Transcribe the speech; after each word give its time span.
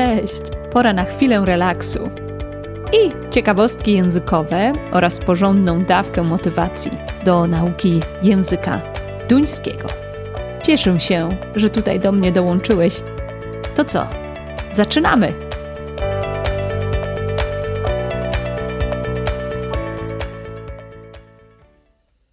Cześć! 0.00 0.42
Pora 0.72 0.92
na 0.92 1.04
chwilę 1.04 1.44
relaksu. 1.44 2.10
I 2.92 3.30
ciekawostki 3.30 3.92
językowe 3.92 4.72
oraz 4.92 5.18
porządną 5.18 5.84
dawkę 5.84 6.22
motywacji 6.22 6.90
do 7.24 7.46
nauki 7.46 8.00
języka 8.22 8.80
duńskiego. 9.28 9.88
Cieszę 10.62 11.00
się, 11.00 11.28
że 11.56 11.70
tutaj 11.70 12.00
do 12.00 12.12
mnie 12.12 12.32
dołączyłeś. 12.32 13.02
To 13.74 13.84
co? 13.84 14.06
Zaczynamy! 14.72 15.34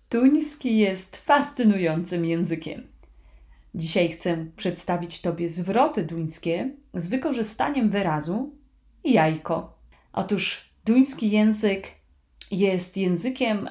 Duński 0.10 0.78
jest 0.78 1.18
fascynującym 1.18 2.26
językiem. 2.26 2.88
Dzisiaj 3.76 4.10
chcę 4.10 4.46
przedstawić 4.56 5.22
Tobie 5.22 5.50
zwroty 5.50 6.04
duńskie 6.04 6.70
z 7.00 7.08
wykorzystaniem 7.08 7.90
wyrazu 7.90 8.56
jajko. 9.04 9.78
Otóż 10.14 10.72
duński 10.86 11.30
język 11.30 11.88
jest 12.52 12.98
językiem 12.98 13.70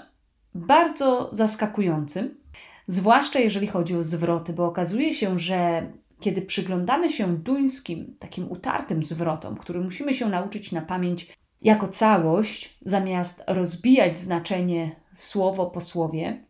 bardzo 0.55 1.29
zaskakującym, 1.33 2.41
zwłaszcza 2.87 3.39
jeżeli 3.39 3.67
chodzi 3.67 3.97
o 3.97 4.05
zwroty, 4.05 4.53
bo 4.53 4.67
okazuje 4.67 5.15
się, 5.15 5.39
że 5.39 5.91
kiedy 6.21 6.43
przyglądamy 6.43 7.11
się 7.11 7.37
duńskim, 7.37 8.17
takim 8.19 8.53
utartym 8.53 9.03
zwrotom, 9.03 9.57
które 9.57 9.81
musimy 9.81 10.15
się 10.15 10.29
nauczyć 10.29 10.73
na 10.73 10.83
pamięć 10.83 11.37
jako 11.63 11.89
całość, 11.89 12.79
zamiast 12.85 13.45
rozbijać 13.47 14.19
znaczenie 14.19 14.97
słowo 15.13 15.67
po 15.67 15.81
słowie, 15.81 16.45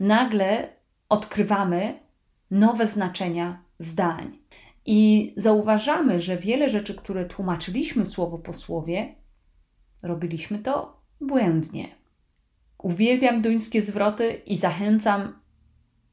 nagle 0.00 0.68
odkrywamy 1.08 2.00
nowe 2.50 2.86
znaczenia 2.86 3.62
zdań. 3.78 4.38
I 4.86 5.32
zauważamy, 5.36 6.20
że 6.20 6.38
wiele 6.38 6.68
rzeczy, 6.68 6.94
które 6.94 7.24
tłumaczyliśmy 7.24 8.04
słowo 8.04 8.38
po 8.38 8.52
słowie, 8.52 9.14
robiliśmy 10.02 10.58
to 10.58 11.02
błędnie. 11.20 11.88
Uwielbiam 12.78 13.42
duńskie 13.42 13.82
zwroty 13.82 14.32
i 14.46 14.56
zachęcam 14.56 15.38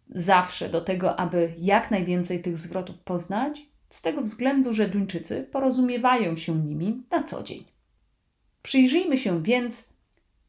zawsze 0.10 0.70
do 0.70 0.82
tego, 0.82 1.20
aby 1.20 1.54
jak 1.58 1.92
najwięcej 1.92 2.42
tych 2.42 2.58
zwrotów 2.58 3.00
poznać, 3.00 3.66
z 3.90 4.02
tego 4.02 4.22
względu, 4.22 4.74
że 4.74 4.90
Duńczycy 4.90 5.48
porozumiewają 5.52 6.36
się 6.36 6.56
nimi 6.56 7.04
na 7.12 7.24
co 7.24 7.44
dzień. 7.44 7.64
Przyjrzyjmy 8.62 9.18
się 9.18 9.44
więc 9.44 9.94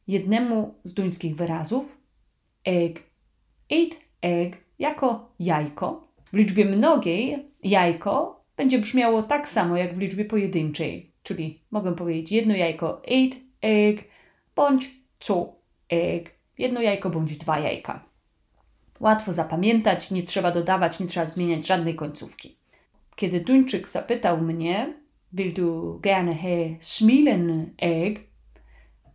jednemu 0.07 0.75
z 0.83 0.93
duńskich 0.93 1.35
wyrazów 1.35 1.97
egg, 2.63 3.03
eat 3.71 3.89
egg 4.21 4.57
jako 4.79 5.33
jajko. 5.39 6.07
W 6.35 6.37
liczbie 6.37 6.65
mnogiej 6.65 7.45
jajko 7.63 8.43
będzie 8.57 8.79
brzmiało 8.79 9.23
tak 9.23 9.49
samo 9.49 9.77
jak 9.77 9.95
w 9.95 9.99
liczbie 9.99 10.25
pojedynczej, 10.25 11.11
czyli 11.23 11.63
mogę 11.71 11.95
powiedzieć 11.95 12.31
jedno 12.31 12.55
jajko 12.55 13.01
eight 13.05 13.39
egg 13.61 14.03
bądź 14.55 14.91
two 15.19 15.55
egg, 15.89 16.31
jedno 16.57 16.81
jajko 16.81 17.09
bądź 17.09 17.37
dwa 17.37 17.59
jajka. 17.59 18.05
Łatwo 18.99 19.33
zapamiętać, 19.33 20.11
nie 20.11 20.23
trzeba 20.23 20.51
dodawać, 20.51 20.99
nie 20.99 21.07
trzeba 21.07 21.25
zmieniać 21.25 21.67
żadnej 21.67 21.95
końcówki. 21.95 22.57
Kiedy 23.15 23.39
Duńczyk 23.39 23.89
zapytał 23.89 24.41
mnie, 24.41 24.93
will 25.33 25.53
du 25.53 25.99
gerne 25.99 26.35
he 26.35 26.75
smilen 26.79 27.73
egg, 27.77 28.19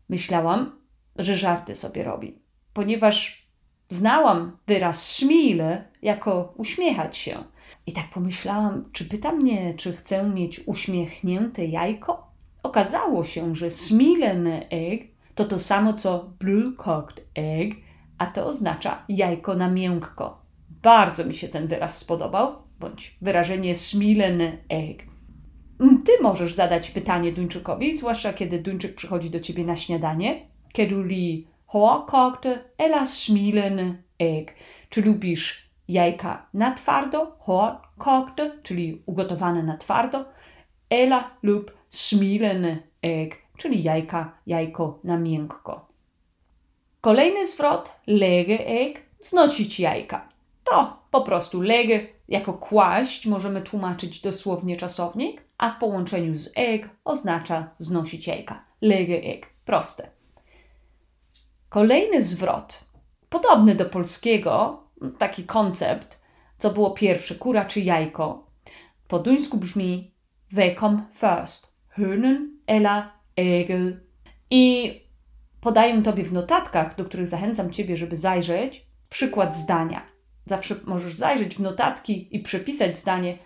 myślałam, 0.09 0.81
że 1.17 1.37
żarty 1.37 1.75
sobie 1.75 2.05
robi, 2.05 2.39
ponieważ 2.73 3.50
Znałam 3.93 4.57
wyraz 4.67 5.17
śmile 5.17 5.85
jako 6.03 6.55
uśmiechać 6.57 7.17
się. 7.17 7.45
I 7.87 7.93
tak 7.93 8.11
pomyślałam, 8.11 8.85
czy 8.93 9.05
pyta 9.05 9.33
mnie, 9.33 9.75
czy 9.75 9.97
chcę 9.97 10.25
mieć 10.25 10.61
uśmiechnięte 10.67 11.65
jajko? 11.65 12.31
Okazało 12.63 13.25
się, 13.25 13.57
że 13.57 13.71
smilene 13.71 14.69
egg 14.69 15.11
to 15.35 15.45
to 15.45 15.59
samo 15.59 15.93
co 15.93 16.31
blue 16.39 16.77
cocked 16.77 17.25
egg, 17.35 17.77
a 18.19 18.27
to 18.27 18.47
oznacza 18.47 19.05
jajko 19.09 19.55
na 19.55 19.71
miękko. 19.71 20.43
Bardzo 20.83 21.25
mi 21.25 21.35
się 21.35 21.49
ten 21.49 21.67
wyraz 21.67 21.99
spodobał, 21.99 22.57
bądź 22.81 23.17
wyrażenie 23.23 23.75
smilene 23.75 24.59
egg. 24.69 25.03
Ty 25.79 26.13
możesz 26.23 26.55
zadać 26.55 26.91
pytanie 26.91 27.33
Duńczykowi, 27.33 27.97
zwłaszcza 27.97 28.33
kiedy 28.33 28.59
Duńczyk 28.59 28.95
przychodzi 28.95 29.31
do 29.31 29.41
ciebie 29.41 29.65
na 29.65 29.77
śniadanie. 29.77 30.47
Kiedy 30.73 30.95
li 30.95 31.47
hårdkogte 31.71 32.59
eller 32.79 33.07
smilende 33.07 34.03
egg. 34.19 34.55
Czy 34.89 35.03
lubisz 35.03 35.71
jajka 35.89 36.47
na 36.55 36.75
twardo, 36.75 37.37
hårdkogte, 37.39 38.51
czyli 38.63 39.03
ugotowane 39.07 39.63
na 39.63 39.77
twardo, 39.77 40.25
eller 40.91 41.25
lub 41.43 41.71
smilende 41.89 42.77
egg, 43.03 43.37
czyli 43.57 43.83
jajka, 43.83 44.33
jajko 44.47 44.99
na 45.05 45.19
miękko. 45.19 45.87
Kolejny 47.01 47.47
zwrot, 47.47 47.93
lege 48.07 48.67
egg, 48.67 48.99
znosić 49.21 49.81
jajka. 49.81 50.29
To 50.65 50.97
po 51.11 51.21
prostu 51.21 51.61
lege 51.61 52.01
jako 52.29 52.53
kłaść 52.53 53.27
możemy 53.27 53.63
tłumaczyć 53.63 54.21
dosłownie 54.21 54.77
czasownik, 54.77 55.43
a 55.59 55.71
w 55.71 55.79
połączeniu 55.79 56.39
z 56.39 56.53
egg 56.57 56.89
oznacza 57.05 57.71
znosić 57.79 58.27
jajka. 58.27 58.65
Lege 58.81 59.23
egg. 59.23 59.47
Proste. 59.65 60.20
Kolejny 61.71 62.23
zwrot, 62.23 62.85
podobny 63.29 63.75
do 63.75 63.85
polskiego, 63.85 64.85
taki 65.19 65.45
koncept, 65.45 66.21
co 66.59 66.71
było 66.71 66.91
pierwsze, 66.91 67.35
kura 67.35 67.65
czy 67.65 67.81
jajko, 67.81 68.47
po 69.09 69.19
duńsku 69.19 69.57
brzmi 69.57 70.15
Welcome 70.53 71.03
first, 71.13 71.77
Hönen 71.97 72.37
eller 72.67 73.03
Egel. 73.37 74.01
I 74.51 74.95
podaję 75.61 76.03
Tobie 76.03 76.25
w 76.25 76.33
notatkach, 76.33 76.97
do 76.97 77.05
których 77.05 77.29
zachęcam 77.29 77.71
Ciebie, 77.71 77.97
żeby 77.97 78.17
zajrzeć, 78.17 78.87
przykład 79.09 79.57
zdania. 79.57 80.07
Zawsze 80.47 80.75
możesz 80.85 81.15
zajrzeć 81.15 81.55
w 81.55 81.61
notatki 81.61 82.37
i 82.37 82.41
przepisać 82.41 82.97
zdanie, 82.97 83.39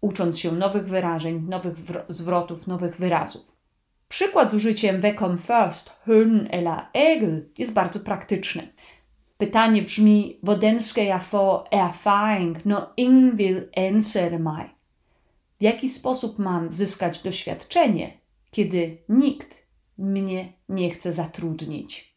ucząc 0.00 0.38
się 0.38 0.52
nowych 0.52 0.88
wyrażeń, 0.88 1.46
nowych 1.48 1.74
zwrotów, 2.08 2.66
nowych 2.66 2.96
wyrazów. 2.96 3.57
Przykład 4.08 4.50
z 4.50 4.54
użyciem 4.54 5.00
Wecom 5.00 5.38
first, 5.38 5.92
Hön 6.06 6.46
eller 6.50 6.80
Egel 6.92 7.48
jest 7.58 7.72
bardzo 7.72 8.00
praktyczny. 8.00 8.72
Pytanie 9.38 9.82
brzmi, 9.82 10.38
hvordan 10.44 10.82
skal 10.82 11.04
jeg 11.04 11.22
erfaring, 11.70 12.64
når? 12.64 12.94
W 15.58 15.62
jaki 15.62 15.88
sposób 15.88 16.38
mam 16.38 16.72
zyskać 16.72 17.22
doświadczenie, 17.22 18.18
kiedy 18.50 18.98
nikt 19.08 19.66
mnie 19.98 20.52
nie 20.68 20.90
chce 20.90 21.12
zatrudnić? 21.12 22.14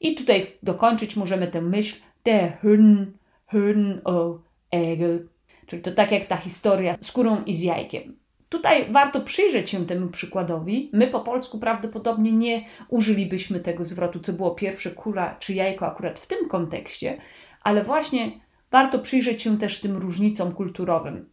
I 0.00 0.14
tutaj 0.14 0.58
dokończyć 0.62 1.16
możemy 1.16 1.46
tę 1.46 1.62
myśl 1.62 1.96
der 2.24 2.58
Hön, 2.62 3.06
Hön 3.52 4.00
o 4.04 4.38
Egel. 4.70 5.28
Czyli 5.66 5.82
to 5.82 5.92
tak 5.92 6.12
jak 6.12 6.24
ta 6.24 6.36
historia 6.36 6.94
z 7.00 7.12
kurą 7.12 7.44
i 7.44 7.54
z 7.54 7.62
jajkiem. 7.62 8.19
Tutaj 8.50 8.92
warto 8.92 9.20
przyjrzeć 9.20 9.70
się 9.70 9.86
temu 9.86 10.08
przykładowi. 10.08 10.90
My 10.92 11.06
po 11.06 11.20
polsku 11.20 11.58
prawdopodobnie 11.58 12.32
nie 12.32 12.64
użylibyśmy 12.88 13.60
tego 13.60 13.84
zwrotu, 13.84 14.20
co 14.20 14.32
było 14.32 14.50
pierwsze 14.50 14.90
kura 14.90 15.36
czy 15.38 15.54
jajko 15.54 15.86
akurat 15.86 16.18
w 16.18 16.26
tym 16.26 16.48
kontekście, 16.48 17.20
ale 17.62 17.84
właśnie 17.84 18.40
warto 18.70 18.98
przyjrzeć 18.98 19.42
się 19.42 19.58
też 19.58 19.80
tym 19.80 19.96
różnicom 19.96 20.52
kulturowym. 20.52 21.28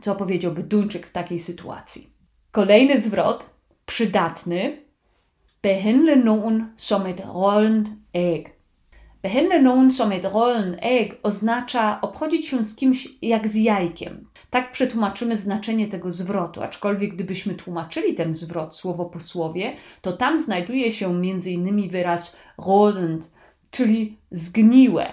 Co 0.00 0.14
powiedziałby 0.14 0.62
Duńczyk 0.62 1.06
w 1.06 1.12
takiej 1.12 1.38
sytuacji? 1.38 2.10
Kolejny 2.52 3.00
zwrot, 3.00 3.50
przydatny. 3.86 4.84
Behandle 5.62 6.16
nogen 6.16 6.72
som 6.76 7.06
et 7.06 7.20
egg. 8.12 8.50
Behandle 9.22 9.62
nogen 9.62 9.90
som 9.90 10.12
et 10.12 10.24
egg 10.80 11.16
oznacza 11.22 12.00
obchodzić 12.00 12.48
się 12.48 12.64
z 12.64 12.76
kimś 12.76 13.08
jak 13.22 13.48
z 13.48 13.54
jajkiem. 13.54 14.29
Tak 14.50 14.72
przetłumaczymy 14.72 15.36
znaczenie 15.36 15.88
tego 15.88 16.10
zwrotu, 16.10 16.62
aczkolwiek 16.62 17.14
gdybyśmy 17.14 17.54
tłumaczyli 17.54 18.14
ten 18.14 18.34
zwrot 18.34 18.76
słowo 18.76 19.04
po 19.04 19.20
słowie, 19.20 19.76
to 20.02 20.12
tam 20.12 20.38
znajduje 20.38 20.92
się 20.92 21.06
m.in. 21.08 21.88
wyraz 21.88 22.36
rodent, 22.58 23.30
czyli 23.70 24.18
zgniłe. 24.30 25.12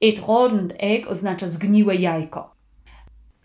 Et 0.00 0.26
rodent 0.28 0.72
egg 0.78 1.10
oznacza 1.10 1.46
zgniłe 1.46 1.94
jajko. 1.94 2.54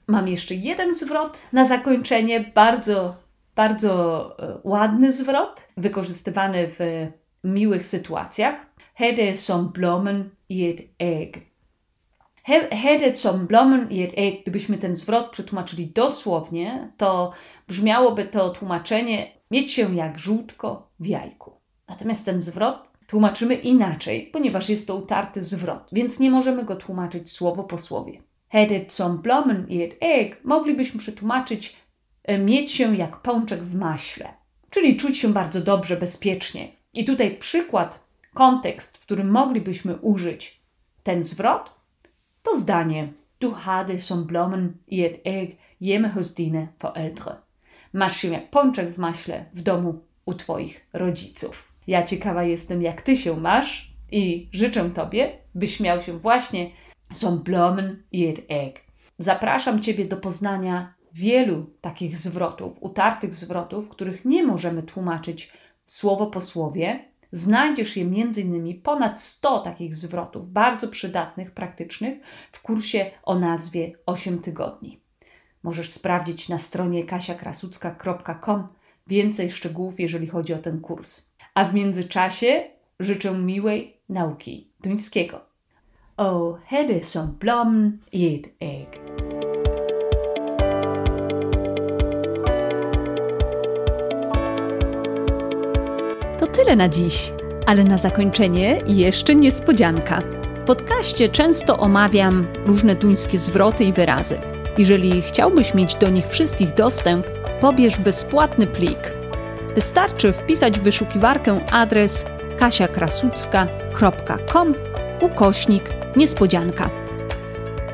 Mam 0.08 0.28
jeszcze 0.28 0.56
jeden 0.56 0.96
zwrot 0.96 1.42
na 1.54 1.66
zakończenie, 1.66 2.52
bardzo, 2.56 3.16
bardzo 3.56 4.36
e, 4.40 4.60
ładny 4.64 5.12
zwrot, 5.12 5.68
wykorzystywany 5.78 6.68
w 6.68 6.80
miłych 7.44 7.88
sytuacjach. 7.88 8.56
Hede 8.96 9.38
som 9.38 9.72
blommen 9.72 10.30
i 10.50 10.70
et 10.70 10.82
egg. 11.00 11.53
Hätte 12.44 13.16
som 13.16 13.48
blommen 13.48 13.92
i 13.92 14.04
et 14.04 14.14
egg, 14.18 14.42
gdybyśmy 14.42 14.78
ten 14.78 14.96
zwrot 14.96 15.30
przetłumaczyli 15.32 15.88
dosłownie, 15.88 16.92
to 16.98 17.32
brzmiałoby 17.68 18.26
to 18.26 18.50
tłumaczenie 18.50 19.32
mieć 19.52 19.72
się 19.72 19.96
jak 19.96 20.20
żółtko 20.20 20.92
w 21.00 21.08
jajku. 21.08 21.52
Natomiast 21.88 22.26
ten 22.26 22.42
zwrot 22.42 22.88
tłumaczymy 23.08 23.56
inaczej, 23.56 24.30
ponieważ 24.34 24.70
jest 24.70 24.88
to 24.88 24.96
utarty 24.96 25.44
zwrot, 25.44 25.90
więc 25.92 26.20
nie 26.20 26.32
możemy 26.32 26.64
go 26.64 26.76
tłumaczyć 26.76 27.32
słowo 27.32 27.64
po 27.64 27.78
słowie. 27.78 28.22
Hätte 28.54 28.90
som 28.90 29.22
blommen 29.22 29.66
i 29.70 29.84
et 29.84 29.96
egg 30.00 30.38
moglibyśmy 30.44 31.00
przetłumaczyć 31.00 31.76
e, 32.24 32.38
mieć 32.38 32.72
się 32.72 32.96
jak 32.96 33.22
pączek 33.22 33.60
w 33.60 33.76
maśle, 33.76 34.34
czyli 34.72 34.98
czuć 34.98 35.18
się 35.18 35.34
bardzo 35.34 35.62
dobrze, 35.62 35.98
bezpiecznie. 35.98 36.72
I 36.94 37.06
tutaj 37.06 37.38
przykład, 37.38 38.00
kontekst, 38.34 38.98
w 38.98 39.02
którym 39.02 39.32
moglibyśmy 39.32 39.96
użyć 39.96 40.62
ten 41.04 41.24
zwrot, 41.24 41.73
to 42.44 42.60
zdanie 42.60 43.14
Du 43.40 43.52
hade 43.52 44.00
som 44.00 44.24
blommen 44.26 44.78
i 44.88 45.04
et 45.04 45.22
egg 45.24 45.58
hjemme 45.82 46.10
hos 46.10 46.34
dine. 46.34 46.68
Masz 47.94 48.18
się 48.18 48.28
jak 48.28 48.50
pączek 48.50 48.90
w 48.92 48.98
maśle 48.98 49.46
w 49.54 49.62
domu 49.62 50.00
u 50.26 50.34
Twoich 50.34 50.88
rodziców. 50.94 51.74
Ja 51.88 52.04
ciekawa 52.04 52.44
jestem, 52.44 52.82
jak 52.82 53.02
Ty 53.02 53.18
się 53.18 53.38
masz 53.38 53.94
i 54.12 54.50
życzę 54.52 54.90
Tobie, 54.90 55.32
byś 55.56 55.80
miał 55.80 56.02
się 56.02 56.20
właśnie 56.20 56.70
som 57.12 57.44
blommen 57.44 58.04
i 58.12 58.36
et. 58.48 58.80
Zapraszam 59.18 59.80
Ciebie 59.80 60.06
do 60.06 60.18
poznania 60.18 60.94
wielu 61.14 61.66
takich 61.82 62.18
zwrotów, 62.18 62.78
utartych 62.82 63.34
zwrotów, 63.34 63.90
których 63.90 64.26
nie 64.26 64.44
możemy 64.44 64.84
tłumaczyć 64.84 65.52
słowo 65.86 66.28
po 66.28 66.42
słowie. 66.42 67.13
Znajdziesz 67.34 67.98
je 67.98 68.04
m.in. 68.04 68.82
ponad 68.82 69.22
100 69.22 69.60
takich 69.60 69.96
zwrotów, 69.96 70.50
bardzo 70.50 70.88
przydatnych, 70.88 71.52
praktycznych, 71.52 72.20
w 72.52 72.62
kursie 72.62 73.12
o 73.24 73.40
nazwie 73.40 73.92
8 74.06 74.40
tygodni. 74.40 75.02
Możesz 75.64 75.90
sprawdzić 75.90 76.50
na 76.50 76.60
stronie 76.60 77.04
kasiakrasucka.com 77.04 78.68
więcej 79.08 79.52
szczegółów, 79.52 80.00
jeżeli 80.00 80.28
chodzi 80.28 80.54
o 80.54 80.58
ten 80.58 80.82
kurs. 80.82 81.34
A 81.54 81.66
w 81.66 81.74
międzyczasie 81.74 82.64
życzę 83.00 83.32
miłej 83.32 83.98
nauki 84.10 84.72
duńskiego. 84.82 85.42
O, 86.18 86.58
hede 86.66 87.04
som 87.04 87.32
blom 87.40 88.00
i 88.12 88.36
et 88.36 88.48
egg. 88.60 89.23
To 96.44 96.48
tyle 96.48 96.76
na 96.76 96.90
dziś, 96.90 97.34
ale 97.66 97.84
na 97.84 97.98
zakończenie 97.98 98.82
jeszcze 98.88 99.36
niespodzianka. 99.36 100.22
W 100.58 100.64
podcaście 100.64 101.30
często 101.30 101.78
omawiam 101.78 102.48
różne 102.66 102.96
duńskie 102.96 103.38
zwroty 103.38 103.84
i 103.84 103.94
wyrazy. 103.94 104.38
Jeżeli 104.78 105.22
chciałbyś 105.22 105.74
mieć 105.74 105.96
do 105.96 106.10
nich 106.10 106.28
wszystkich 106.28 106.74
dostęp, 106.74 107.28
pobierz 107.62 108.00
bezpłatny 108.00 108.68
plik. 108.68 109.14
Wystarczy 109.76 110.34
wpisać 110.34 110.80
w 110.80 110.84
wyszukiwarkę 110.84 111.60
adres 111.72 112.26
kasiakrasucka.com 112.58 114.76
ukośnik 115.22 115.90
niespodzianka. 116.16 116.90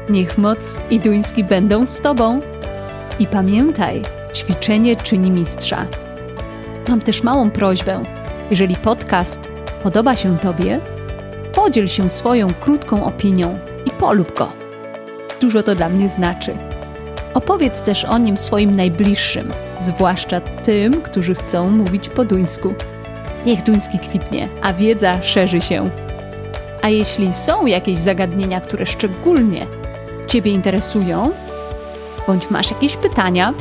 Niech 0.09 0.37
moc 0.37 0.81
i 0.89 0.99
duński 0.99 1.43
będą 1.43 1.85
z 1.85 2.01
Tobą. 2.01 2.39
I 3.19 3.27
pamiętaj, 3.27 4.01
ćwiczenie 4.33 4.95
czyni 4.95 5.31
mistrza. 5.31 5.85
Mam 6.87 7.01
też 7.01 7.23
małą 7.23 7.51
prośbę. 7.51 8.18
Jeżeli 8.49 8.75
podcast 8.75 9.51
podoba 9.83 10.15
się 10.15 10.39
Tobie, 10.39 10.79
podziel 11.53 11.87
się 11.87 12.09
swoją 12.09 12.53
krótką 12.53 13.05
opinią 13.05 13.59
i 13.85 13.91
polub 13.91 14.37
go. 14.37 14.51
Dużo 15.41 15.63
to 15.63 15.75
dla 15.75 15.89
mnie 15.89 16.09
znaczy. 16.09 16.57
Opowiedz 17.33 17.81
też 17.81 18.05
o 18.05 18.17
nim 18.17 18.37
swoim 18.37 18.75
najbliższym, 18.75 19.47
zwłaszcza 19.79 20.41
tym, 20.41 21.01
którzy 21.01 21.35
chcą 21.35 21.69
mówić 21.69 22.09
po 22.09 22.25
duńsku. 22.25 22.73
Niech 23.45 23.63
duński 23.63 23.99
kwitnie, 23.99 24.49
a 24.61 24.73
wiedza 24.73 25.21
szerzy 25.21 25.61
się. 25.61 25.89
A 26.81 26.89
jeśli 26.89 27.33
są 27.33 27.65
jakieś 27.65 27.97
zagadnienia, 27.97 28.61
które 28.61 28.85
szczególnie 28.85 29.67
Ciebie 30.27 30.51
interesują, 30.51 31.31
bądź 32.27 32.49
masz 32.49 32.71
jakieś 32.71 32.97
pytania, 32.97 33.53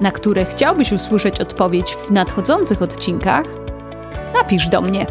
na 0.00 0.12
które 0.12 0.44
chciałbyś 0.44 0.92
usłyszeć 0.92 1.40
odpowiedź 1.40 1.94
w 1.94 2.10
nadchodzących 2.10 2.82
odcinkach, 2.82 3.65
napisz 4.34 4.68
do 4.68 4.80
mnie. 4.80 5.06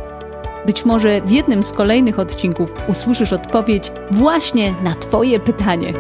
Być 0.66 0.86
może 0.86 1.22
w 1.22 1.32
jednym 1.32 1.64
z 1.64 1.74
kolejnych 1.74 2.20
odcinków 2.20 2.74
usłyszysz 2.88 3.34
odpowiedź 3.34 3.92
właśnie 4.12 4.76
na 4.84 4.96
Twoje 4.96 5.40
pytanie. 5.40 5.94